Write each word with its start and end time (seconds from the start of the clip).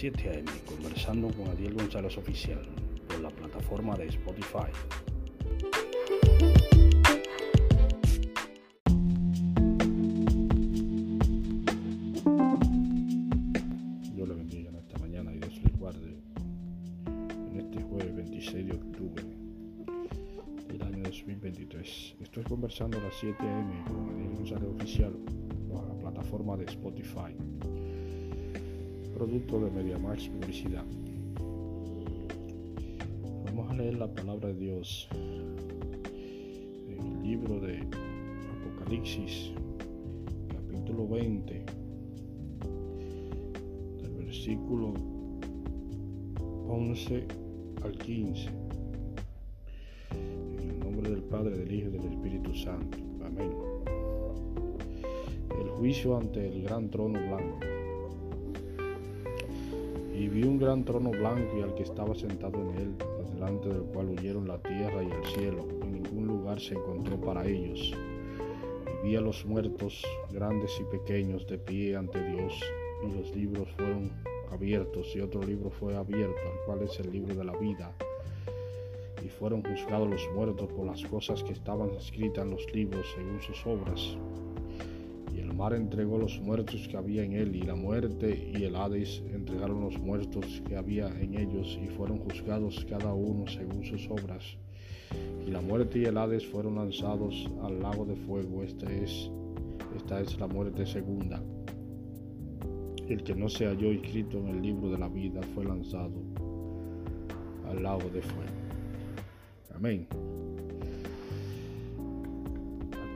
7 0.00 0.30
a.m. 0.30 0.50
conversando 0.64 1.28
con 1.28 1.48
Adiel 1.48 1.74
González 1.74 2.16
Oficial 2.16 2.62
por 3.06 3.20
la 3.20 3.28
plataforma 3.28 3.94
de 3.98 4.06
Spotify. 4.06 4.72
Dios 14.14 14.26
le 14.26 14.34
bendiga 14.34 14.70
en 14.70 14.76
esta 14.76 14.98
mañana 15.00 15.34
y 15.34 15.38
Dios 15.38 15.60
le 15.62 15.70
guarde 15.72 16.16
en 17.50 17.60
este 17.60 17.82
jueves 17.82 18.16
26 18.16 18.66
de 18.68 18.72
octubre 18.72 19.22
del 20.66 20.82
año 20.82 21.02
2023. 21.02 22.16
Estoy 22.22 22.44
conversando 22.44 22.96
a 22.96 23.02
las 23.02 23.14
7 23.20 23.36
a.m. 23.38 23.84
con 23.84 24.14
Adiel 24.14 24.34
González 24.34 24.68
Oficial 24.70 25.12
por 25.68 25.86
la 25.86 25.94
plataforma 25.98 26.56
de 26.56 26.64
Spotify 26.64 27.36
producto 29.20 29.60
de 29.60 29.70
MediaMax 29.70 30.30
Publicidad. 30.30 30.84
Vamos 33.44 33.70
a 33.70 33.74
leer 33.74 33.98
la 33.98 34.08
palabra 34.08 34.48
de 34.48 34.54
Dios 34.54 35.10
en 36.88 36.98
el 36.98 37.22
libro 37.22 37.60
de 37.60 37.86
Apocalipsis, 38.62 39.52
capítulo 40.48 41.06
20, 41.06 41.64
del 44.00 44.12
versículo 44.24 44.94
11 46.68 47.26
al 47.84 47.98
15. 47.98 48.48
En 50.12 50.70
el 50.70 50.80
nombre 50.80 51.10
del 51.10 51.22
Padre, 51.24 51.58
del 51.58 51.70
Hijo 51.70 51.88
y 51.88 51.92
del 51.92 52.06
Espíritu 52.06 52.54
Santo. 52.54 52.96
Amén. 53.22 53.52
El 55.60 55.68
juicio 55.72 56.16
ante 56.16 56.48
el 56.48 56.62
gran 56.62 56.88
trono 56.88 57.20
blanco 57.20 57.79
vi 60.30 60.44
un 60.44 60.58
gran 60.58 60.84
trono 60.84 61.10
blanco 61.10 61.58
y 61.58 61.62
al 61.62 61.74
que 61.74 61.82
estaba 61.82 62.14
sentado 62.14 62.60
en 62.60 62.78
él, 62.78 62.94
delante 63.34 63.68
del 63.68 63.82
cual 63.82 64.10
huyeron 64.10 64.46
la 64.46 64.58
tierra 64.58 65.02
y 65.02 65.10
el 65.10 65.24
cielo, 65.34 65.66
en 65.82 65.92
ningún 65.92 66.26
lugar 66.28 66.60
se 66.60 66.74
encontró 66.74 67.20
para 67.20 67.44
ellos. 67.46 67.92
Y 69.02 69.08
vi 69.08 69.16
a 69.16 69.20
los 69.20 69.44
muertos, 69.44 70.04
grandes 70.30 70.80
y 70.80 70.84
pequeños, 70.84 71.46
de 71.48 71.58
pie 71.58 71.96
ante 71.96 72.22
Dios, 72.30 72.60
y 73.02 73.18
los 73.18 73.34
libros 73.34 73.68
fueron 73.76 74.12
abiertos, 74.52 75.14
y 75.16 75.20
otro 75.20 75.42
libro 75.42 75.70
fue 75.70 75.96
abierto, 75.96 76.40
el 76.44 76.64
cual 76.64 76.82
es 76.82 77.00
el 77.00 77.10
libro 77.10 77.34
de 77.34 77.44
la 77.44 77.56
vida. 77.56 77.92
Y 79.24 79.28
fueron 79.28 79.62
juzgados 79.62 80.08
los 80.08 80.30
muertos 80.34 80.68
por 80.72 80.86
las 80.86 81.04
cosas 81.06 81.42
que 81.42 81.52
estaban 81.52 81.90
escritas 81.90 82.44
en 82.44 82.50
los 82.52 82.72
libros 82.72 83.06
según 83.16 83.42
sus 83.42 83.66
obras 83.66 84.16
mar 85.60 85.74
entregó 85.74 86.16
los 86.16 86.40
muertos 86.40 86.88
que 86.88 86.96
había 86.96 87.22
en 87.22 87.34
él, 87.34 87.54
y 87.54 87.60
la 87.60 87.74
muerte 87.74 88.50
y 88.56 88.64
el 88.64 88.74
Hades 88.74 89.22
entregaron 89.30 89.82
los 89.82 89.98
muertos 89.98 90.62
que 90.66 90.74
había 90.74 91.08
en 91.20 91.38
ellos, 91.38 91.78
y 91.84 91.86
fueron 91.86 92.16
juzgados 92.20 92.86
cada 92.88 93.12
uno 93.12 93.46
según 93.46 93.84
sus 93.84 94.08
obras. 94.08 94.56
Y 95.46 95.50
la 95.50 95.60
muerte 95.60 95.98
y 95.98 96.06
el 96.06 96.16
Hades 96.16 96.46
fueron 96.46 96.76
lanzados 96.76 97.46
al 97.62 97.82
lago 97.82 98.06
de 98.06 98.16
fuego. 98.16 98.62
Esta 98.62 98.90
es, 98.90 99.30
esta 99.94 100.22
es 100.22 100.40
la 100.40 100.46
muerte 100.46 100.86
segunda. 100.86 101.42
El 103.06 103.22
que 103.22 103.34
no 103.34 103.50
se 103.50 103.66
halló 103.66 103.90
escrito 103.90 104.38
en 104.38 104.48
el 104.48 104.62
libro 104.62 104.88
de 104.88 104.96
la 104.96 105.08
vida 105.08 105.42
fue 105.54 105.66
lanzado 105.66 106.22
al 107.68 107.82
lago 107.82 108.08
de 108.08 108.22
fuego. 108.22 108.50
Amén. 109.74 110.06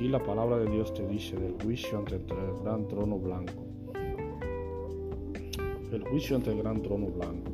Aquí 0.00 0.08
la 0.08 0.22
palabra 0.22 0.56
de 0.56 0.70
Dios 0.70 0.94
te 0.94 1.06
dice 1.06 1.36
del 1.36 1.62
juicio 1.62 1.98
ante 1.98 2.14
el 2.14 2.24
gran 2.64 2.88
trono 2.88 3.18
blanco. 3.18 3.66
El 5.92 6.04
juicio 6.04 6.36
ante 6.36 6.52
el 6.52 6.56
gran 6.56 6.80
trono 6.80 7.08
blanco. 7.08 7.52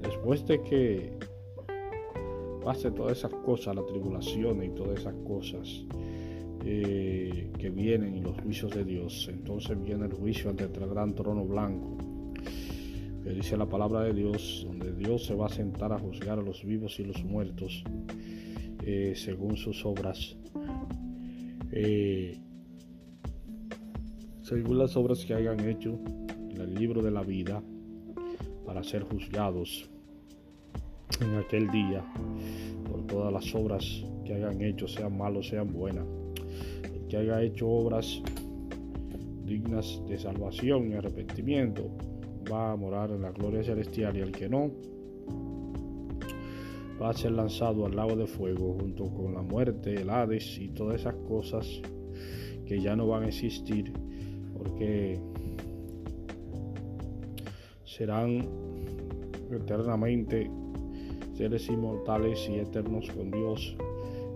después 0.00 0.46
de 0.46 0.62
que 0.62 1.18
pase 2.64 2.90
todas 2.92 3.18
esas 3.18 3.34
cosas, 3.34 3.76
la 3.76 3.84
tribulación 3.84 4.62
y 4.62 4.70
todas 4.70 5.00
esas 5.00 5.14
cosas 5.26 5.84
eh, 6.64 7.52
que 7.58 7.68
vienen 7.68 8.16
y 8.16 8.22
los 8.22 8.40
juicios 8.40 8.74
de 8.74 8.82
Dios, 8.82 9.28
entonces 9.30 9.78
viene 9.78 10.06
el 10.06 10.14
juicio 10.14 10.48
ante 10.48 10.64
el 10.64 10.88
gran 10.88 11.14
trono 11.14 11.44
blanco. 11.44 11.98
Que 13.22 13.28
dice 13.28 13.58
la 13.58 13.66
palabra 13.66 14.00
de 14.00 14.14
Dios, 14.14 14.64
donde 14.66 14.90
Dios 14.94 15.26
se 15.26 15.34
va 15.34 15.48
a 15.48 15.50
sentar 15.50 15.92
a 15.92 15.98
juzgar 15.98 16.38
a 16.38 16.42
los 16.42 16.64
vivos 16.64 16.98
y 16.98 17.04
los 17.04 17.22
muertos 17.22 17.84
eh, 18.86 19.14
según 19.16 19.56
sus 19.56 19.84
obras, 19.86 20.36
eh, 21.72 22.38
según 24.42 24.78
las 24.78 24.94
obras 24.96 25.24
que 25.24 25.32
hayan 25.32 25.58
hecho 25.60 25.98
en 26.50 26.60
el 26.60 26.74
libro 26.74 27.02
de 27.02 27.10
la 27.10 27.22
vida, 27.22 27.62
para 28.66 28.84
ser 28.84 29.04
juzgados 29.04 29.88
en 31.20 31.36
aquel 31.36 31.70
día 31.70 32.04
por 32.90 33.06
todas 33.06 33.32
las 33.32 33.54
obras 33.54 34.04
que 34.26 34.34
hayan 34.34 34.60
hecho, 34.60 34.86
sean 34.86 35.16
malas, 35.16 35.46
sean 35.46 35.72
buenas. 35.72 36.06
El 36.82 37.06
que 37.08 37.16
haya 37.16 37.42
hecho 37.42 37.68
obras 37.68 38.20
dignas 39.44 40.02
de 40.06 40.18
salvación 40.18 40.90
y 40.90 40.94
arrepentimiento 40.94 41.90
va 42.50 42.72
a 42.72 42.76
morar 42.76 43.10
en 43.10 43.22
la 43.22 43.30
gloria 43.30 43.62
celestial 43.62 44.16
y 44.16 44.20
el 44.20 44.32
que 44.32 44.48
no, 44.48 44.70
va 47.04 47.10
a 47.10 47.12
ser 47.12 47.32
lanzado 47.32 47.84
al 47.84 47.94
lago 47.94 48.16
de 48.16 48.26
fuego 48.26 48.78
junto 48.80 49.04
con 49.12 49.34
la 49.34 49.42
muerte, 49.42 49.94
el 49.94 50.08
Hades 50.08 50.58
y 50.58 50.68
todas 50.68 51.02
esas 51.02 51.14
cosas 51.28 51.82
que 52.66 52.80
ya 52.80 52.96
no 52.96 53.06
van 53.06 53.24
a 53.24 53.26
existir 53.28 53.92
porque 54.56 55.20
serán 57.84 58.48
eternamente 59.50 60.50
seres 61.34 61.68
inmortales 61.68 62.48
y 62.48 62.60
eternos 62.60 63.10
con 63.10 63.30
Dios 63.30 63.76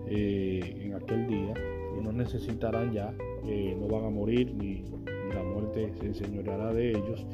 eh, 0.07 0.81
en 0.83 0.93
aquel 0.93 1.25
día 1.25 1.53
y 1.97 2.03
no 2.03 2.11
necesitarán 2.11 2.93
ya, 2.93 3.11
eh, 3.47 3.75
no 3.79 3.87
van 3.87 4.05
a 4.05 4.09
morir 4.11 4.53
ni, 4.53 4.83
ni, 4.83 5.33
la 5.33 5.43
muerte 5.43 5.91
se 5.99 6.05
enseñoreará 6.05 6.71
de 6.71 6.91
ellos 6.91 7.25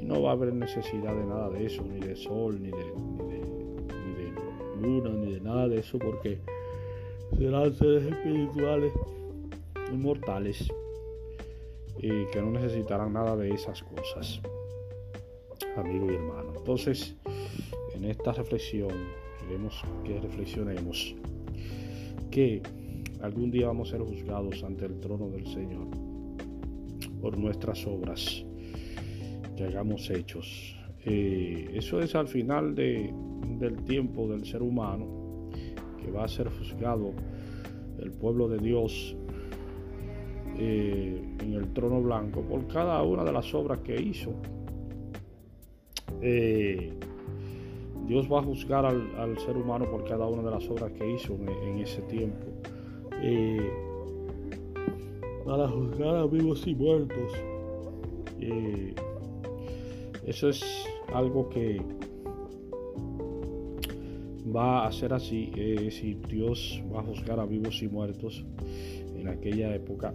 y 0.00 0.04
no 0.06 0.22
va 0.22 0.30
a 0.30 0.32
haber 0.32 0.54
necesidad 0.54 1.14
de 1.14 1.26
nada 1.26 1.50
de 1.50 1.66
eso, 1.66 1.84
ni 1.84 2.00
de 2.00 2.16
sol, 2.16 2.58
ni 2.60 2.70
de, 2.70 3.21
ni 4.82 5.32
de 5.32 5.40
nada 5.40 5.68
de 5.68 5.78
eso, 5.78 5.98
porque 5.98 6.38
serán 7.38 7.72
seres 7.74 8.04
espirituales 8.04 8.92
inmortales 9.92 10.68
y 11.98 12.26
que 12.26 12.40
no 12.40 12.50
necesitarán 12.50 13.12
nada 13.12 13.36
de 13.36 13.50
esas 13.50 13.82
cosas, 13.82 14.40
amigo 15.76 16.10
y 16.10 16.14
hermano. 16.14 16.52
Entonces, 16.56 17.14
en 17.94 18.04
esta 18.04 18.32
reflexión, 18.32 18.90
queremos 19.40 19.82
que 20.04 20.20
reflexionemos 20.20 21.14
que 22.30 22.62
algún 23.20 23.50
día 23.50 23.68
vamos 23.68 23.88
a 23.88 23.92
ser 23.92 24.00
juzgados 24.00 24.64
ante 24.64 24.86
el 24.86 24.98
trono 24.98 25.28
del 25.28 25.46
Señor 25.46 25.86
por 27.20 27.38
nuestras 27.38 27.86
obras 27.86 28.44
que 29.56 29.64
hagamos 29.64 30.10
hechos. 30.10 30.76
Eh, 31.04 31.70
eso 31.74 32.00
es 32.00 32.14
al 32.14 32.28
final 32.28 32.74
de, 32.74 33.12
del 33.58 33.76
tiempo 33.84 34.28
del 34.28 34.44
ser 34.44 34.62
humano 34.62 35.22
que 36.00 36.10
va 36.10 36.24
a 36.24 36.28
ser 36.28 36.48
juzgado 36.48 37.12
el 37.98 38.10
pueblo 38.12 38.48
de 38.48 38.58
Dios 38.58 39.16
eh, 40.58 41.22
en 41.40 41.54
el 41.54 41.72
trono 41.72 42.02
blanco 42.02 42.42
por 42.42 42.66
cada 42.66 43.02
una 43.02 43.24
de 43.24 43.32
las 43.32 43.54
obras 43.54 43.80
que 43.80 44.00
hizo. 44.00 44.32
Eh, 46.20 46.92
Dios 48.06 48.30
va 48.30 48.40
a 48.40 48.42
juzgar 48.42 48.84
al, 48.84 49.38
ser 49.38 49.56
humano 49.56 49.90
por 49.90 50.04
cada 50.04 50.26
una 50.26 50.42
de 50.42 50.50
las 50.50 50.68
obras 50.68 50.92
que 50.92 51.10
hizo 51.10 51.34
en, 51.34 51.78
ese 51.78 52.02
tiempo. 52.02 52.46
Eh, 53.22 53.70
para 55.44 55.68
juzgar 55.68 56.16
a 56.16 56.26
vivos 56.26 56.66
y 56.66 56.74
muertos. 56.74 57.32
Eso 60.24 60.48
es 60.48 60.62
algo 61.12 61.48
que, 61.48 61.80
va 64.54 64.86
a 64.86 64.92
ser 64.92 65.12
así 65.12 65.50
eh, 65.56 65.90
si 65.90 66.14
Dios 66.14 66.82
va 66.94 67.00
a 67.00 67.02
juzgar 67.02 67.40
a 67.40 67.46
vivos 67.46 67.82
y 67.82 67.88
muertos 67.88 68.44
en 69.16 69.28
aquella 69.28 69.74
época 69.74 70.14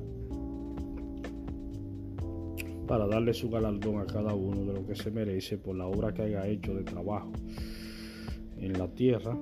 para 2.87 3.07
darle 3.07 3.33
su 3.33 3.49
galardón 3.49 3.99
a 3.99 4.05
cada 4.05 4.33
uno 4.33 4.63
de 4.63 4.73
lo 4.73 4.85
que 4.85 4.95
se 4.95 5.11
merece 5.11 5.57
por 5.57 5.75
la 5.75 5.87
obra 5.87 6.13
que 6.13 6.21
haya 6.23 6.47
hecho 6.47 6.73
de 6.73 6.83
trabajo 6.83 7.31
en 8.57 8.73
la 8.73 8.87
tierra 8.87 9.37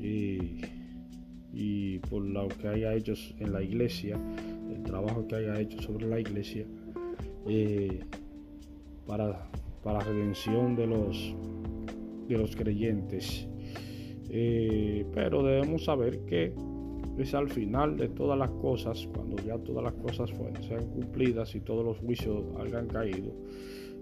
y, 0.00 1.98
por 2.08 2.22
lo 2.22 2.48
que 2.48 2.68
haya 2.68 2.94
hecho 2.94 3.14
en 3.40 3.52
la 3.52 3.62
iglesia, 3.62 4.16
el 4.72 4.82
trabajo 4.84 5.26
que 5.26 5.34
haya 5.36 5.60
hecho 5.60 5.82
sobre 5.82 6.06
la 6.06 6.20
iglesia 6.20 6.64
eh, 7.46 8.00
para, 9.06 9.50
para 9.88 10.00
redención 10.00 10.76
de 10.76 10.86
los, 10.86 11.34
de 12.28 12.36
los 12.36 12.54
creyentes. 12.54 13.48
Eh, 14.28 15.06
pero 15.14 15.42
debemos 15.42 15.86
saber 15.86 16.26
que 16.26 16.52
es 17.16 17.32
al 17.32 17.48
final 17.48 17.96
de 17.96 18.10
todas 18.10 18.38
las 18.38 18.50
cosas, 18.50 19.08
cuando 19.14 19.42
ya 19.42 19.56
todas 19.56 19.82
las 19.82 19.94
cosas 19.94 20.30
sean 20.68 20.90
cumplidas 20.90 21.54
y 21.54 21.60
todos 21.60 21.86
los 21.86 21.96
juicios 22.00 22.44
hayan 22.60 22.86
caído, 22.86 23.32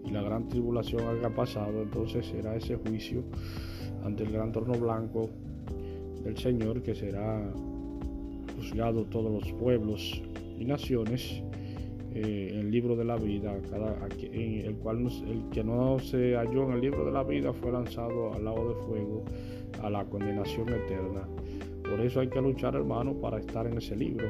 y 0.04 0.10
la 0.10 0.22
gran 0.22 0.48
tribulación 0.48 1.02
haya 1.06 1.32
pasado, 1.32 1.82
entonces 1.82 2.26
será 2.26 2.56
ese 2.56 2.74
juicio 2.74 3.22
ante 4.02 4.24
el 4.24 4.32
gran 4.32 4.50
torno 4.50 4.74
blanco 4.74 5.30
del 6.24 6.36
Señor 6.36 6.82
que 6.82 6.96
será 6.96 7.48
juzgado 8.56 9.04
todos 9.04 9.30
los 9.30 9.52
pueblos 9.52 10.20
y 10.58 10.64
naciones 10.64 11.44
eh, 12.18 12.48
el 12.50 12.70
libro 12.70 12.96
de 12.96 13.04
la 13.04 13.16
vida, 13.16 13.54
el 13.54 14.76
cual 14.76 15.06
que 15.52 15.62
no 15.62 15.98
se 15.98 16.34
halló 16.34 16.62
en 16.64 16.72
el 16.72 16.80
libro 16.80 17.04
de 17.04 17.12
la 17.12 17.22
vida 17.22 17.52
fue 17.52 17.70
lanzado 17.70 18.32
al 18.32 18.42
lago 18.42 18.70
de 18.70 18.74
fuego 18.86 19.24
a 19.82 19.90
la 19.90 20.02
condenación 20.06 20.70
eterna. 20.70 21.28
Por 21.82 22.00
eso 22.00 22.20
hay 22.20 22.28
que 22.28 22.40
luchar, 22.40 22.74
hermano, 22.74 23.20
para 23.20 23.38
estar 23.38 23.66
en 23.66 23.76
ese 23.76 23.94
libro, 23.96 24.26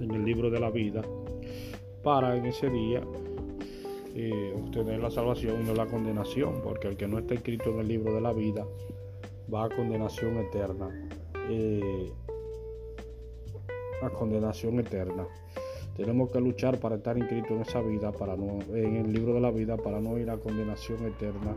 en 0.00 0.10
el 0.10 0.24
libro 0.24 0.50
de 0.50 0.58
la 0.58 0.70
vida, 0.70 1.02
para 2.02 2.36
en 2.36 2.46
ese 2.46 2.68
día 2.68 3.00
eh, 4.16 4.52
obtener 4.56 4.98
la 4.98 5.10
salvación 5.12 5.62
y 5.62 5.66
no 5.68 5.74
la 5.74 5.86
condenación, 5.86 6.62
porque 6.64 6.88
el 6.88 6.96
que 6.96 7.06
no 7.06 7.20
está 7.20 7.34
escrito 7.34 7.70
en 7.70 7.78
el 7.78 7.86
libro 7.86 8.12
de 8.12 8.20
la 8.20 8.32
vida 8.32 8.66
va 9.54 9.66
a 9.66 9.68
condenación 9.68 10.38
eterna. 10.38 10.88
Eh, 11.48 12.10
a 14.02 14.10
condenación 14.10 14.80
eterna. 14.80 15.28
Tenemos 15.96 16.30
que 16.30 16.40
luchar 16.40 16.78
para 16.78 16.96
estar 16.96 17.16
inscritos 17.16 17.52
en 17.52 17.60
esa 17.62 17.80
vida, 17.80 18.12
para 18.12 18.36
no, 18.36 18.58
en 18.74 18.96
el 18.96 19.12
libro 19.12 19.32
de 19.32 19.40
la 19.40 19.50
vida, 19.50 19.78
para 19.78 19.98
no 19.98 20.18
ir 20.18 20.28
a 20.28 20.36
condenación 20.36 21.06
eterna 21.06 21.56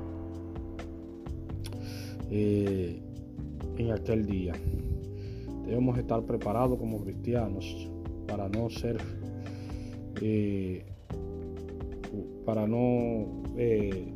eh, 2.31 3.01
en 3.77 3.91
aquel 3.91 4.25
día. 4.25 4.53
Debemos 5.65 5.97
estar 5.97 6.23
preparados 6.23 6.79
como 6.79 7.03
cristianos 7.03 7.89
para 8.27 8.47
no 8.47 8.69
ser, 8.69 8.97
eh, 10.21 10.85
para 12.45 12.65
no 12.65 13.43
eh, 13.57 14.13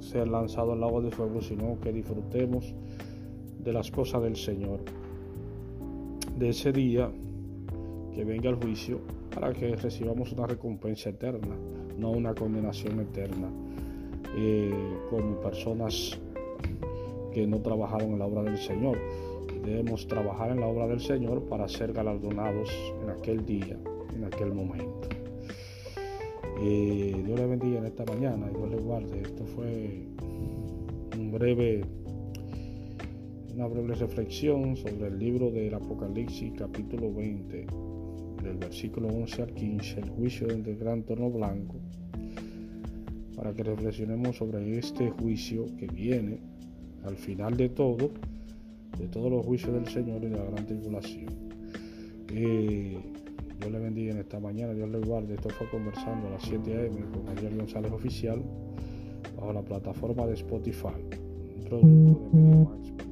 ser 0.00 0.28
lanzados 0.28 0.74
al 0.74 0.80
lago 0.80 1.00
de 1.00 1.10
fuego, 1.10 1.40
sino 1.40 1.80
que 1.80 1.92
disfrutemos 1.92 2.74
de 3.64 3.72
las 3.72 3.90
cosas 3.90 4.22
del 4.22 4.36
Señor. 4.36 4.80
De 6.38 6.50
ese 6.50 6.72
día 6.72 7.10
que 8.14 8.24
venga 8.24 8.50
el 8.50 8.56
juicio 8.56 9.00
para 9.34 9.52
que 9.52 9.74
recibamos 9.76 10.32
una 10.32 10.46
recompensa 10.46 11.10
eterna, 11.10 11.56
no 11.98 12.10
una 12.10 12.34
condenación 12.34 13.00
eterna, 13.00 13.48
eh, 14.36 14.72
como 15.10 15.40
personas 15.40 16.18
que 17.32 17.46
no 17.46 17.60
trabajaron 17.60 18.12
en 18.12 18.18
la 18.18 18.26
obra 18.26 18.42
del 18.42 18.58
Señor. 18.58 18.98
Debemos 19.64 20.06
trabajar 20.06 20.50
en 20.50 20.60
la 20.60 20.66
obra 20.66 20.86
del 20.86 21.00
Señor 21.00 21.44
para 21.44 21.68
ser 21.68 21.92
galardonados 21.92 22.70
en 23.02 23.10
aquel 23.10 23.46
día, 23.46 23.78
en 24.14 24.24
aquel 24.24 24.52
momento. 24.52 25.08
Eh, 26.60 27.22
Dios 27.24 27.38
le 27.38 27.46
bendiga 27.46 27.78
en 27.78 27.86
esta 27.86 28.04
mañana 28.04 28.48
y 28.50 28.56
Dios 28.56 28.70
le 28.70 28.76
guarde. 28.76 29.22
Esto 29.22 29.44
fue 29.46 30.06
un 31.18 31.32
breve, 31.32 31.84
una 33.54 33.66
breve 33.66 33.94
reflexión 33.94 34.76
sobre 34.76 35.06
el 35.06 35.18
libro 35.18 35.50
del 35.50 35.74
Apocalipsis 35.74 36.52
capítulo 36.56 37.12
20 37.12 37.66
del 38.42 38.56
versículo 38.56 39.08
11 39.08 39.42
al 39.42 39.52
15, 39.52 40.00
el 40.00 40.10
juicio 40.10 40.46
del 40.46 40.76
gran 40.76 41.02
torno 41.02 41.30
blanco, 41.30 41.76
para 43.36 43.52
que 43.52 43.62
reflexionemos 43.62 44.36
sobre 44.36 44.78
este 44.78 45.10
juicio 45.10 45.66
que 45.78 45.86
viene 45.86 46.38
al 47.04 47.16
final 47.16 47.56
de 47.56 47.68
todo, 47.68 48.10
de 48.98 49.08
todos 49.08 49.30
los 49.30 49.44
juicios 49.44 49.72
del 49.72 49.86
Señor 49.86 50.22
y 50.22 50.28
de 50.28 50.36
la 50.36 50.44
gran 50.44 50.66
tribulación. 50.66 51.30
Eh, 52.28 52.98
Dios 53.60 53.72
le 53.72 53.78
bendiga 53.78 54.12
en 54.12 54.18
esta 54.18 54.40
mañana, 54.40 54.72
Dios 54.74 54.90
le 54.90 54.98
guarde. 54.98 55.34
Esto 55.34 55.50
fue 55.50 55.68
conversando 55.68 56.28
a 56.28 56.30
las 56.32 56.42
7 56.42 56.76
a.m. 56.76 57.00
con 57.12 57.28
Ariel 57.28 57.56
González 57.56 57.92
Oficial 57.92 58.42
bajo 59.36 59.52
la 59.52 59.62
plataforma 59.62 60.26
de 60.26 60.34
Spotify, 60.34 60.88
un 61.56 61.64
producto 61.64 62.30
de 62.32 63.11